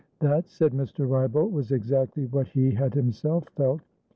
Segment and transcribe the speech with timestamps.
[0.17, 1.07] That, said Mr.
[1.07, 3.81] Wrybolt, was exactly what he had himself felt.